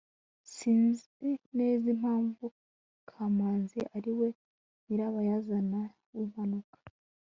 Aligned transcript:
sinzi 0.53 1.05
neza 1.57 1.85
impamvu 1.95 2.45
kamanzi 3.09 3.79
ari 3.97 4.11
we 4.19 4.27
nyirabayazana 4.85 5.79
w'impanuka 6.15 6.77